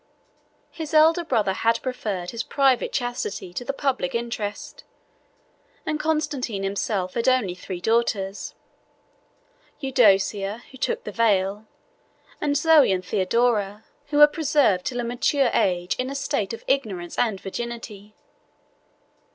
His 0.71 0.95
elder 0.95 1.23
brother 1.23 1.53
had 1.53 1.79
preferred 1.83 2.31
his 2.31 2.41
private 2.41 2.91
chastity 2.91 3.53
to 3.53 3.63
the 3.63 3.71
public 3.71 4.15
interest, 4.15 4.83
and 5.85 5.99
Constantine 5.99 6.63
himself 6.63 7.13
had 7.13 7.27
only 7.27 7.53
three 7.53 7.79
daughters; 7.79 8.55
Eudocia, 9.79 10.63
who 10.71 10.77
took 10.79 11.03
the 11.03 11.11
veil, 11.11 11.67
and 12.41 12.57
Zoe 12.57 12.91
and 12.91 13.05
Theodora, 13.05 13.83
who 14.07 14.17
were 14.17 14.25
preserved 14.25 14.85
till 14.87 14.99
a 15.01 15.03
mature 15.03 15.51
age 15.53 15.93
in 15.97 16.09
a 16.09 16.15
state 16.15 16.51
of 16.51 16.63
ignorance 16.67 17.15
and 17.19 17.39
virginity. 17.39 18.15